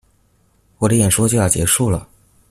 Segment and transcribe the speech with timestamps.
[0.79, 2.09] 我的演說就要結束了